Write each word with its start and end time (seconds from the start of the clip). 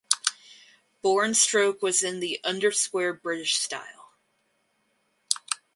Bore 1.03 1.23
and 1.23 1.37
stroke 1.37 1.83
was 1.83 2.01
in 2.01 2.21
the 2.21 2.39
undersquare 2.43 3.21
British 3.21 3.59
style. 3.59 4.09